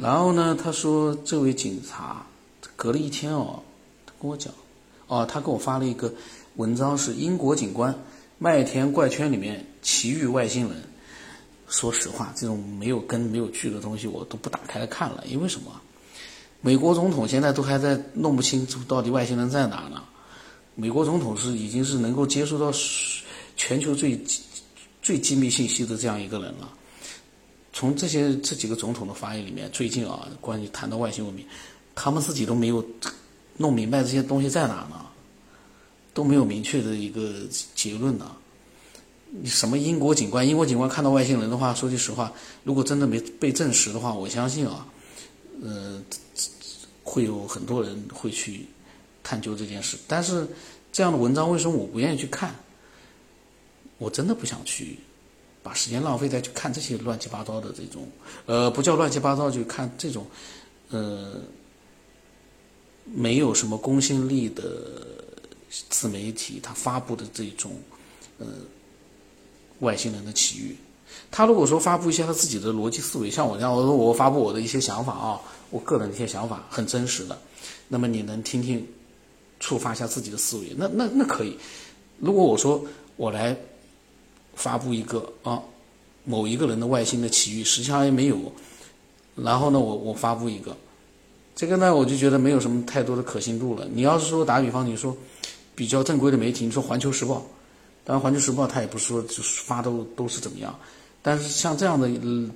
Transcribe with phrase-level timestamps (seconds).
[0.00, 2.24] 然后呢，他说这位警察
[2.76, 3.62] 隔了一天哦，
[4.06, 4.52] 他跟我讲，
[5.06, 6.12] 哦，他给我发了一个
[6.56, 7.94] 文章，是英国警官
[8.38, 10.82] 麦田怪圈里面奇遇外星人。
[11.68, 15.70] 说实话，这种没有根没有据的东西，我都不打开来看了，因为什么？
[16.62, 20.02] 美国总统现在都还在弄不清楚到底外星人在哪呢。
[20.74, 22.72] 美国总统是已经是能够接收到
[23.56, 24.20] 全球最
[25.02, 26.68] 最机密信息的这样一个人了。
[27.80, 31.42] 从这些这几个总统的发言里面，最近啊，关于谈到外星文明，
[31.94, 32.84] 他们自己都没有
[33.56, 35.06] 弄明白这些东西在哪呢，
[36.12, 37.36] 都没有明确的一个
[37.74, 38.36] 结论呢。
[39.30, 40.46] 你什么英国警官？
[40.46, 42.30] 英国警官看到外星人的话，说句实话，
[42.64, 44.86] 如果真的没被证实的话，我相信啊，
[45.62, 46.02] 呃，
[47.02, 48.66] 会有很多人会去
[49.22, 49.96] 探究这件事。
[50.06, 50.46] 但是
[50.92, 52.54] 这样的文章为什么我不愿意去看？
[53.96, 54.98] 我真的不想去
[55.62, 58.08] 把时间浪费再去看这些乱七八糟的这种，
[58.46, 60.26] 呃，不叫乱七八糟，就看这种，
[60.90, 61.34] 呃，
[63.04, 64.64] 没有什么公信力的
[65.88, 67.72] 自媒体他发布的这种，
[68.38, 68.46] 呃。
[69.80, 70.76] 外星人的奇遇，
[71.30, 77.38] 他如果说发布一些他自己的逻辑思维，像我这样，我说我发布我的一些想法啊，我个人的一些想法很真实的，
[77.88, 78.86] 那么你能听听，
[79.58, 81.56] 触发一下自己的思维，那那那可以。
[82.18, 82.84] 如果我说
[83.16, 83.56] 我来
[84.60, 85.60] 发布一个啊
[86.24, 88.36] 某一个人的外星的奇遇，实际上也没有，
[89.34, 90.76] 然后呢，我我发布一个，
[91.56, 93.88] 这个呢，我就觉得没有什么太多的可信度了。
[93.90, 95.16] 你要是说打比方，你说
[95.74, 97.36] 比较正规的媒体，你说《环球时报》。
[98.04, 100.78] 当然，《环球时报》它也不是说就是发都都是怎么样，
[101.22, 102.08] 但是像这样的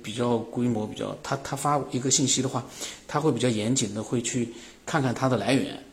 [0.03, 2.63] 比较规模比较，他他发一个信息的话，
[3.07, 4.53] 他会比较严谨的会去
[4.85, 5.83] 看看它的来源，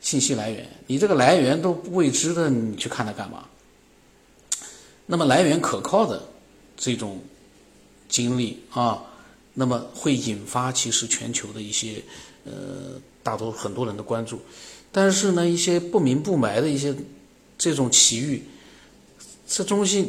[0.00, 0.68] 信息来源。
[0.86, 3.44] 你这个来源都未知的，你去看它干嘛？
[5.06, 6.22] 那么来源可靠的
[6.76, 7.20] 这种
[8.08, 9.02] 经历啊，
[9.54, 12.02] 那么会引发其实全球的一些
[12.44, 14.40] 呃大多很多人的关注。
[14.92, 16.94] 但是呢，一些不明不白的一些
[17.56, 18.42] 这种奇遇。
[19.48, 20.04] 这东西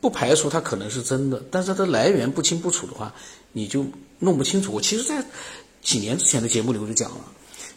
[0.00, 3.14] 不排除它可能是真的，但是它来源不清不楚的话，
[3.52, 3.86] 你就
[4.18, 4.72] 弄不清楚。
[4.72, 5.24] 我其实，在
[5.82, 7.24] 几年之前的节目里我就讲了，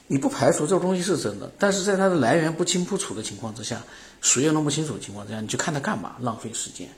[0.10, 3.82] 你不排除这个东西是真的，但是在它的来源不清不楚的情况之下，
[4.20, 6.18] 谁也弄不清楚的情况之下，你去看它干嘛？
[6.20, 6.90] 浪费时间。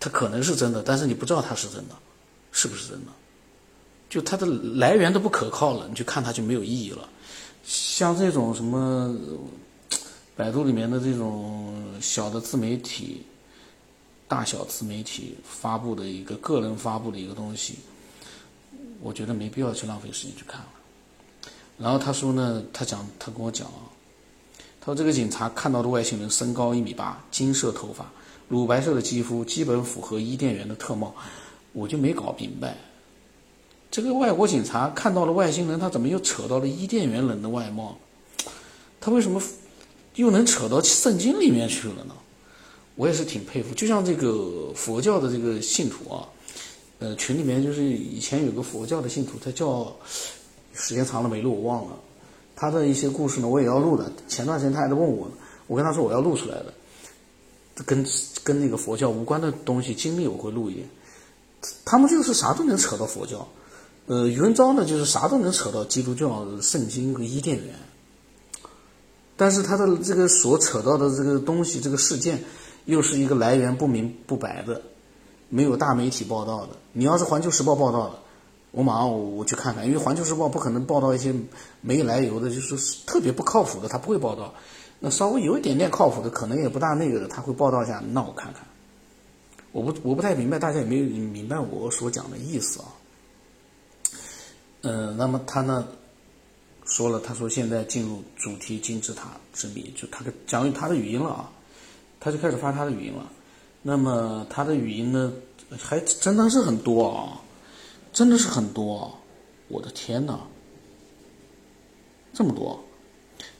[0.00, 1.94] 它可能是真的，但是你不知道它是真的，
[2.50, 3.12] 是不是真的？
[4.10, 7.08] 就它的来源都不可靠了，你去看它就没有意义了。
[7.62, 9.16] 像这种什么。
[10.38, 13.24] 百度里面的这种小的自媒体、
[14.28, 17.76] 大小自媒体发布的一个个人发布的一个东西，
[19.00, 20.66] 我觉得没必要去浪费时间去看了。
[21.78, 23.86] 然后他说呢，他讲，他跟我讲啊，
[24.80, 28.10] 他说这个警察看到的外星人身高一米八，金色头发，
[28.48, 31.14] 乳白色的肌肤，基本符合伊甸园的特貌。
[31.72, 32.74] 我就没搞明白，
[33.90, 37.98] 这个外国警察看到了外星人，他怎么又扯到了伊甸园人的外貌？
[38.98, 39.42] 他为什么？
[40.14, 42.14] 又能扯到圣经里面去了呢，
[42.94, 43.74] 我也是挺佩服。
[43.74, 46.26] 就像这个佛教的这个信徒啊，
[47.00, 49.94] 呃，群里面就是以前有个佛教的信徒，他叫
[50.76, 51.96] 时间长了没录，我忘了。
[52.54, 54.12] 他的一些故事呢，我也要录的。
[54.28, 55.32] 前段时间他还在问我呢，
[55.66, 56.72] 我跟他说我要录出来的，
[57.84, 58.06] 跟
[58.44, 60.88] 跟那个佛教无关的东西经历我会录一点。
[61.84, 63.48] 他们就是啥都能扯到佛教，
[64.06, 67.74] 呃，余文昭呢就是啥都能扯到基督教、圣经和伊甸园。
[69.36, 72.42] 但是他的这个所扯到的这个东西，这个事件，
[72.86, 74.80] 又是一个来源不明不白的，
[75.50, 76.70] 没有大媒体报道的。
[76.92, 78.18] 你要是《环球时报》报道的，
[78.76, 81.34] 我马上我我去看看，因为《环球时报》不可能报道一些
[81.80, 82.76] 没来由的，就是
[83.06, 84.52] 特别不靠谱的，他不会报道。
[85.00, 88.02] 那稍微有一点点靠谱的，可能也不大那个的，他会报道一下。
[88.12, 88.66] 那我看看，
[89.72, 92.88] 我不我不太明白，大家有没有明白我所讲的意思啊？
[94.82, 95.88] 嗯，那么他呢？
[96.84, 101.50] 说了，他说现在进入主题金字塔之谜，就他讲他的语音了啊，
[102.20, 103.26] 他就开始发他的语音了。
[103.80, 105.32] 那么他的语音呢，
[105.78, 107.40] 还真的是很多啊，
[108.16, 109.14] 真的是很多，
[109.68, 110.40] 我的天呐，
[112.32, 112.82] 这么多。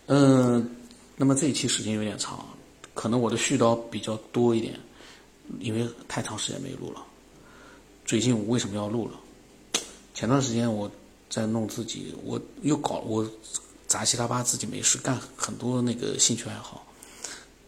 [0.07, 0.75] 嗯，
[1.15, 2.43] 那么这一期时间有点长，
[2.95, 4.81] 可能我的絮叨比较多一点，
[5.61, 7.05] 因为太长时间没录了。
[8.07, 9.21] 最近我为什么要录了？
[10.15, 10.91] 前段时间我。
[11.29, 13.29] 在弄自己，我又搞我
[13.89, 16.87] 杂七杂八自己没事干很多那个兴趣爱好，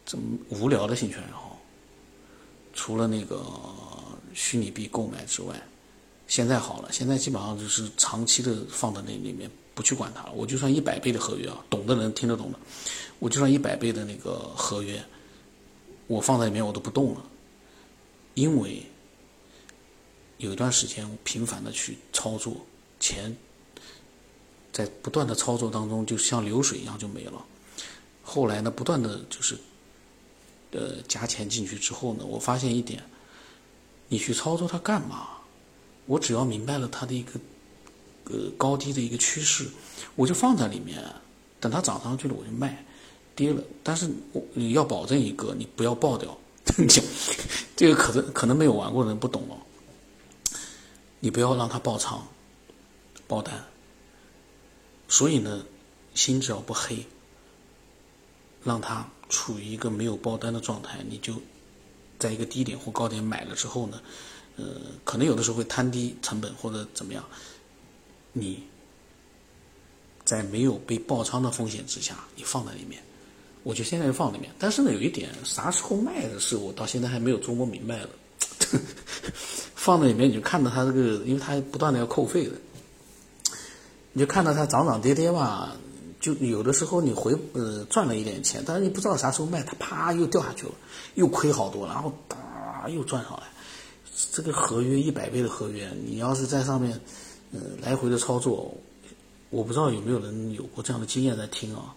[0.06, 1.58] 这么无聊的兴趣爱好，
[2.72, 3.44] 除了那个
[4.32, 5.60] 虚拟币购买之外，
[6.28, 10.32] 现在好了，现在基本上就是长期的放在那里面不去管它了。
[10.32, 12.58] 我就算一百倍的合约啊，懂的人听得懂的，
[13.18, 15.02] 我就算一百倍的那个合约，
[16.06, 17.24] 我放在里面我都不动了，
[18.34, 18.82] 因为
[20.36, 22.54] 有一段时间我频繁的去操作。
[23.00, 23.32] 钱
[24.72, 27.44] 在不断的操作当中，就像流水一样就没了。
[28.24, 29.56] 后来呢，不断的就是
[30.72, 33.00] 呃加钱进去之后呢，我发现一点，
[34.08, 35.37] 你去操作它干嘛？
[36.08, 37.38] 我只要明白了它的一个
[38.24, 39.68] 呃高低的一个趋势，
[40.16, 40.98] 我就放在里面，
[41.60, 42.84] 等它涨上去了我就卖，
[43.36, 46.36] 跌了，但是我你要保证一个，你不要爆掉。
[47.76, 49.56] 这个可能可能没有玩过的人不懂哦。
[51.20, 52.26] 你不要让它爆仓、
[53.26, 53.64] 爆单。
[55.08, 55.64] 所以呢，
[56.14, 57.06] 心只要不黑，
[58.64, 61.34] 让它处于一个没有爆单的状态，你就
[62.18, 64.00] 在一个低点或高点买了之后呢，
[64.58, 64.64] 呃，
[65.04, 67.24] 可能有的时候会摊低成本或者怎么样，
[68.32, 68.62] 你
[70.24, 73.02] 在没有被爆仓的风险之下，你放在里面。
[73.64, 78.08] 我就现在就放里面，但是呢，有一点，啥时候卖的是我到现在还没有琢磨明白了。
[79.74, 82.52] 放在里面，你就看到它这个，因为它不断的要扣费的，
[84.12, 85.76] 你就看到它涨涨跌跌吧，
[86.20, 90.72] 就有的时候你回呃赚了一点钱，但是你不知道啥时候卖，它啪又掉下去了，
[91.14, 93.42] 又亏好多，然后哒又赚上来。
[94.32, 97.00] 这个合约一百倍的合约，你要是在上面
[97.52, 98.76] 呃来回的操作，
[99.50, 101.94] 我不知道有没有人有过这样的经验在听啊。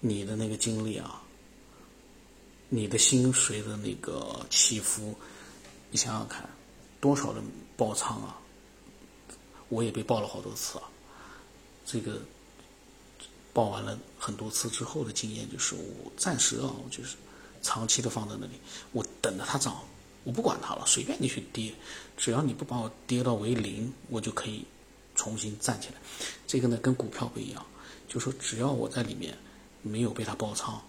[0.00, 1.22] 你的那个经历啊，
[2.68, 5.14] 你的心随着那个起伏，
[5.90, 6.48] 你想想看，
[7.00, 7.42] 多少人
[7.78, 8.38] 爆仓啊？
[9.70, 10.84] 我也被爆了好多次啊。
[11.86, 12.20] 这个
[13.54, 17.16] 爆完了很多次之后的经验就是，我暂时啊，就是
[17.62, 18.52] 长期的放在那里，
[18.92, 19.82] 我等着它涨，
[20.26, 21.72] 我不管它了，随便你去跌，
[22.18, 24.62] 只要你不把我跌到为零，我就可以
[25.14, 25.94] 重新站起来。
[26.46, 27.64] 这个呢，跟股票不一样，
[28.06, 29.34] 就说只要我在里面。
[29.82, 30.82] 没有被它爆仓，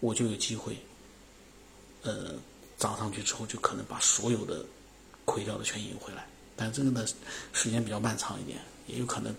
[0.00, 0.76] 我就有机会，
[2.02, 2.34] 呃，
[2.76, 4.62] 涨上去之后就可能把所有的
[5.24, 6.26] 亏掉的全赢回来。
[6.54, 7.06] 但这个呢，
[7.54, 8.58] 时间比较漫长一点，
[8.88, 9.34] 也有可能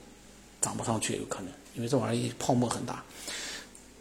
[0.61, 3.03] 涨不上去，也有可能，因为这玩意儿泡沫很大，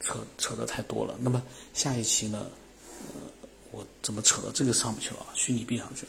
[0.00, 1.14] 扯扯的太多了。
[1.20, 1.43] 那么
[1.75, 2.46] 下一期呢，
[3.72, 5.26] 我怎么扯到这个上面去了？
[5.34, 6.06] 虚拟币上去。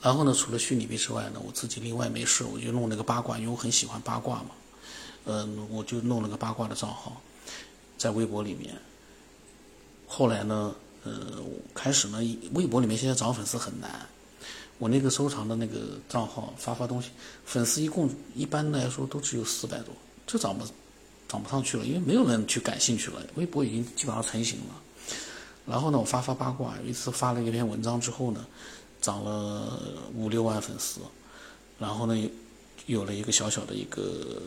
[0.00, 4.50] 然后呢，除了虚拟币之外呢，我自己另外没事，我就弄那个八卦，因为我很喜欢八卦嘛，
[5.24, 7.20] 嗯，我就弄了个八卦的账号。
[7.96, 8.72] 在微博里面，
[10.06, 10.72] 后来呢，
[11.02, 11.42] 呃，
[11.74, 12.18] 开始呢，
[12.54, 14.06] 微博里面现在涨粉丝很难。
[14.78, 17.10] 我那个收藏的那个账号发发东西，
[17.44, 19.92] 粉丝一共一般来说都只有四百多，
[20.28, 20.64] 就涨不
[21.26, 23.20] 涨不上去了，因为没有人去感兴趣了。
[23.34, 24.80] 微博已经基本上成型了。
[25.68, 28.46] 然后呢，我发发八卦，有一次发了一篇文章之后呢，
[29.02, 29.80] 涨了
[30.14, 31.00] 五六万粉丝，
[31.78, 32.30] 然后呢，
[32.86, 34.40] 有了一个小小的一个，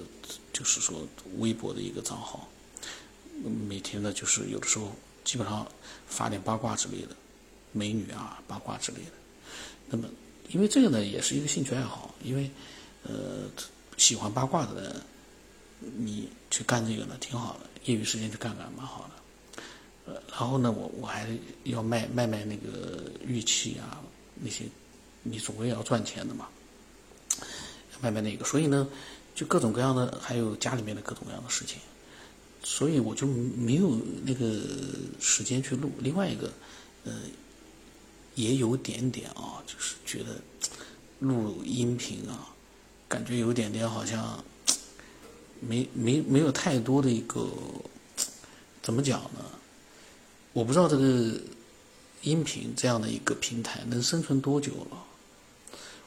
[0.52, 1.08] 就是说
[1.38, 2.48] 微博的一个账号。
[3.68, 4.92] 每天呢，就是有的时候
[5.24, 5.68] 基本上
[6.08, 7.16] 发点八卦之类的，
[7.72, 9.12] 美女啊八卦之类的。
[9.90, 10.08] 那么，
[10.50, 12.50] 因为这个呢也是一个兴趣爱好，因为
[13.04, 13.50] 呃
[13.98, 15.02] 喜欢八卦的人，
[15.98, 19.21] 你去干这个呢挺好的，业余时间去干干蛮好的。
[20.06, 21.28] 呃，然后呢，我我还
[21.64, 24.02] 要卖卖卖那个玉器啊
[24.36, 24.66] 那些，
[25.24, 26.48] 你总归要赚钱的嘛，
[28.02, 28.88] 卖卖那个，所以呢，
[29.36, 31.78] 就各种各样的，还有家里面的各种各样的事情。
[32.64, 34.62] 所以我就没有那个
[35.20, 35.92] 时间去录。
[35.98, 36.52] 另外一个，
[37.06, 37.12] 呃，
[38.36, 40.40] 也有点点啊，就是觉得
[41.18, 42.54] 录音频啊，
[43.08, 44.44] 感觉有点点好像
[45.60, 47.48] 没没没有太多的一个
[48.82, 49.44] 怎么讲呢？
[50.54, 51.40] 我不知道这个
[52.22, 55.04] 音频这样的一个平台能生存多久了。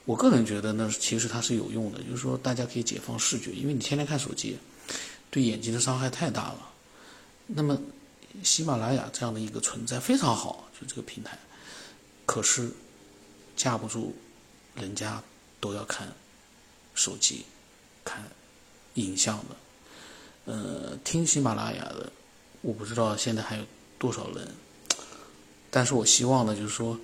[0.04, 4.58] 我个人觉得呢，其实它是有用的，就是说大家可以解放视觉，因为你天天看手机。
[5.30, 6.70] 对眼睛的伤害太大了。
[7.48, 7.76] 那么，
[8.44, 11.36] 喜马拉雅这样的一个存在非常好，就这个平台，
[12.24, 12.70] 可是
[13.56, 14.14] 架不住
[14.76, 15.20] 人家
[15.58, 16.06] 都要看
[16.94, 17.44] 手机、
[18.04, 18.22] 看
[18.94, 19.56] 影像的。
[20.44, 22.12] 呃，听喜马拉雅的，
[22.60, 23.64] 我不知道现在还有
[23.98, 24.48] 多少人。
[25.70, 26.98] 但是我希望呢，就是说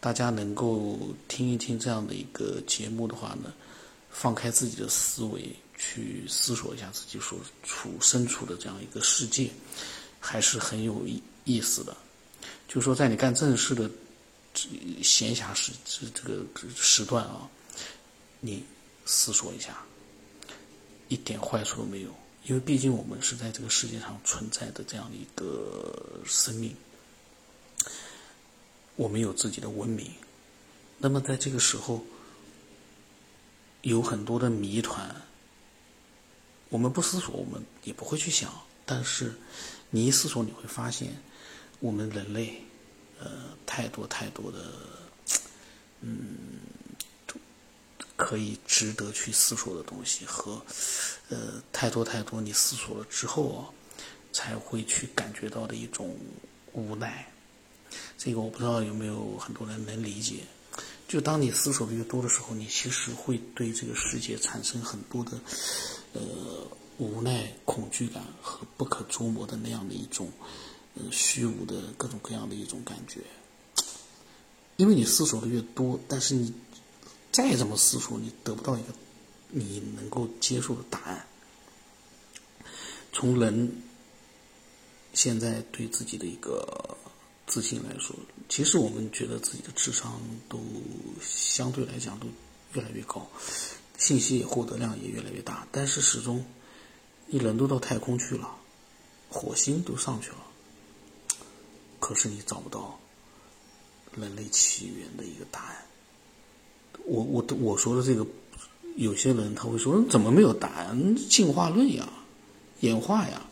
[0.00, 0.98] 大家能够
[1.28, 3.52] 听一听这样的一个节目的话呢，
[4.10, 5.54] 放开自己的思维。
[5.78, 9.50] 去思索一下自己所处身处的这样一个世界，
[10.18, 11.94] 还是很有意意思的。
[12.66, 13.90] 就是说在你干正事的
[15.02, 16.42] 闲暇时这这个
[16.74, 17.46] 时段啊，
[18.40, 18.64] 你
[19.04, 19.76] 思索一下，
[21.08, 22.08] 一点坏处都没有。
[22.46, 26.76] 因为毕竟我们是在这个世界上存在的这样的一个生命，
[28.94, 30.12] 我们有自己的文明。
[30.98, 32.04] 那么在这个时候，
[33.82, 35.22] 有很多的谜团。
[36.68, 38.52] 我们不思索，我们也不会去想。
[38.84, 39.34] 但是，
[39.90, 41.20] 你一思索，你会发现，
[41.80, 42.62] 我们人类，
[43.18, 44.58] 呃，太多太多的，
[46.00, 46.36] 嗯，
[48.16, 50.60] 可以值得去思索的东西，和
[51.28, 53.60] 呃太多太多你思索了之后啊，
[54.32, 56.16] 才会去感觉到的一种
[56.72, 57.30] 无奈。
[58.18, 60.40] 这个我不知道有没有很多人能理解。
[61.06, 65.38] 就当你思索的越多的时候，你其实会对这个世界产生很多的
[66.14, 66.66] 呃
[66.98, 70.28] 无奈、恐惧感和不可捉摸的那样的一种
[70.94, 73.20] 呃虚无的各种各样的一种感觉。
[74.76, 76.52] 因为你思索的越多，但是你
[77.36, 78.94] 再怎么思索，你得不到一个
[79.50, 81.26] 你能够接受的答案。
[83.12, 83.82] 从人
[85.12, 86.96] 现在对自己的一个
[87.46, 88.16] 自信来说，
[88.48, 90.58] 其实我们觉得自己的智商都
[91.20, 92.26] 相对来讲都
[92.72, 93.28] 越来越高，
[93.98, 96.42] 信息也获得量也越来越大，但是始终，
[97.26, 98.56] 你人都到太空去了，
[99.28, 100.38] 火星都上去了，
[102.00, 102.98] 可是你找不到
[104.14, 105.85] 人类起源的一个答案。
[107.04, 108.26] 我我我说的这个，
[108.96, 111.16] 有些人他会说怎么没有答案？
[111.28, 112.08] 进化论呀，
[112.80, 113.42] 演化呀。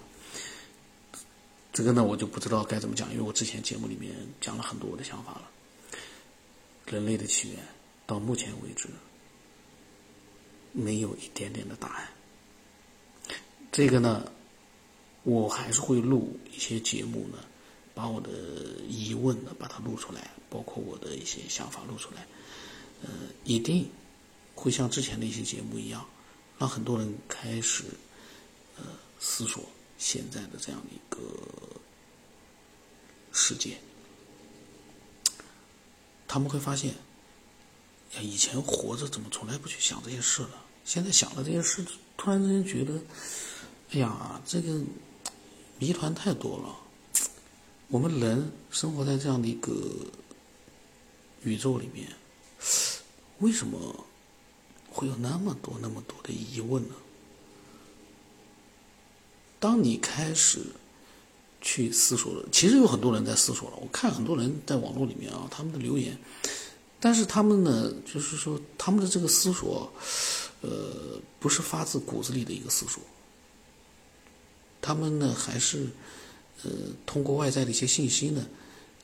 [1.73, 5.51] 这个呢，我就不知道该怎么讲，因为我之前节目里面讲了很多我的想法了。
[6.87, 7.59] 人类的起源
[8.07, 8.89] 到目前为止
[10.73, 12.09] 没有一点点的答案。
[13.73, 14.31] 这个呢，
[15.25, 17.39] 我还是会录一些节目呢，
[17.93, 18.31] 把我的
[18.89, 22.27] 疑问呢把它录出来，包括我的一些想法录出来。
[23.45, 23.91] 一定
[24.55, 26.07] 会像之前的一些节目一样，
[26.59, 27.85] 让很多人开始
[28.77, 28.85] 呃
[29.19, 29.65] 思索。
[29.97, 31.19] 现在的这样的一个
[33.33, 33.79] 世界，
[36.27, 36.91] 他们会发现，
[38.15, 40.65] 呀，以前活着怎么从来不去想这些事了？
[40.85, 43.01] 现在想了这些事，突然之间觉得，
[43.93, 44.83] 哎呀，这个
[45.79, 46.77] 谜团太多了。
[47.89, 49.73] 我们人生活在这样的一个
[51.45, 52.09] 宇宙里面，
[53.41, 54.05] 为什么
[54.91, 56.95] 会有那么多那么多的疑问呢？
[59.59, 60.61] 当你开始
[61.61, 63.77] 去思索了，其实有很多人在思索了。
[63.79, 66.19] 我看很多人在网络里面啊，他们的留言，
[67.01, 69.91] 但是他们呢，就是说他们的这个思索，
[70.61, 73.03] 呃，不是发自骨子里的一个思索，
[74.83, 75.89] 他们呢还是
[76.63, 76.71] 呃
[77.07, 78.47] 通过外在的一些信息呢，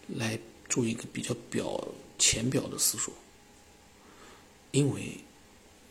[0.08, 3.14] 来做一个比较表浅表的思索，
[4.72, 5.18] 因为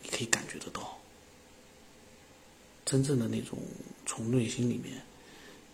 [0.01, 0.97] 你可以感觉得到。
[2.85, 3.59] 真正的那种
[4.05, 4.99] 从内心里面，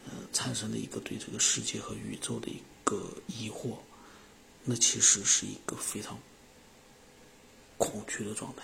[0.06, 3.78] 呃，产生的一个对这个世界和宇宙的一个疑惑，
[4.64, 6.20] 那其实是一个非常
[7.78, 8.64] 恐惧的状态。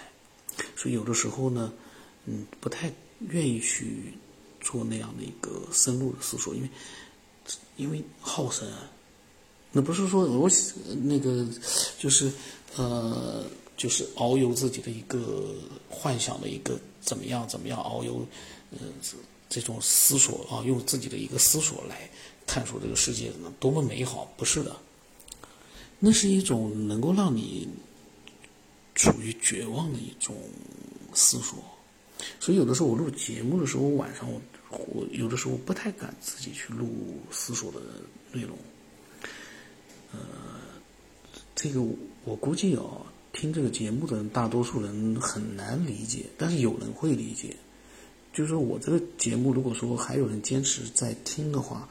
[0.76, 1.72] 所以有的时候呢，
[2.26, 2.92] 嗯，不太
[3.30, 4.14] 愿意去
[4.60, 6.70] 做那样的一个深入的思索，因为
[7.78, 8.70] 因为耗神。
[9.72, 10.50] 那不是说我
[11.04, 11.48] 那个
[11.98, 12.30] 就是
[12.76, 13.46] 呃，
[13.82, 15.56] 就是遨游自己的一个
[15.90, 16.80] 幻想的一个。
[17.02, 17.48] 怎么样？
[17.48, 18.24] 怎么样遨游？
[18.70, 18.78] 呃，
[19.50, 22.08] 这种思索啊，用自己的一个思索来
[22.46, 24.32] 探索这个世界呢，多么美好！
[24.38, 24.78] 不是的，
[25.98, 27.68] 那是一种能够让你
[28.94, 30.36] 处于绝望的一种
[31.12, 31.58] 思索。
[32.40, 34.40] 所以有的时候我录节目的时候，晚上我
[34.94, 36.88] 我有的时候不太敢自己去录
[37.32, 37.80] 思索的
[38.32, 38.56] 内容。
[40.14, 40.20] 呃，
[41.56, 41.82] 这个
[42.26, 42.84] 我估计啊。
[43.42, 47.58] 听这个节目的人，大多数人很难理解，但是有人会理解。
[48.32, 51.90] 就是说我这个节目，如果说还有人坚持在听的话，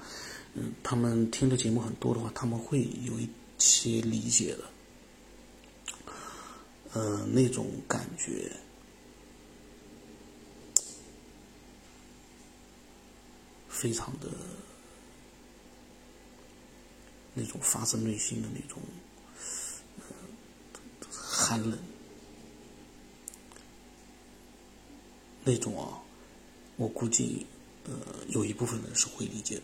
[0.55, 3.29] 嗯，他们听的节目很多的话，他们会有一
[3.59, 4.65] 些理解的。
[6.93, 8.53] 呃，那种感觉，
[13.69, 14.29] 非常的，
[17.35, 18.81] 那种发自内心的那种。
[21.51, 21.77] 寒冷，
[25.43, 25.99] 那种啊，
[26.77, 27.45] 我估计，
[27.87, 27.91] 呃，
[28.29, 29.63] 有一部分人是会理解的。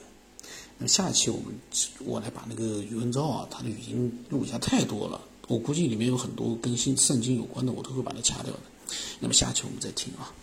[0.79, 1.55] 那下一期我们
[2.05, 8.59] 我来把那个余文昭啊，他的语音录一下，太多了，我估计里面有很多跟新圣经有关的，我都会把它掐掉的。
[9.21, 10.35] 那么下期我们再听啊。